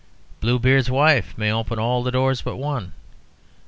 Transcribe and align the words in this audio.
Bluebeard's 0.39 0.89
wife 0.89 1.37
may 1.37 1.51
open 1.53 1.77
all 1.77 2.03
doors 2.09 2.41
but 2.41 2.55
one. 2.55 2.93